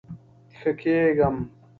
ښه 0.57 0.71
کیږم 0.79 1.35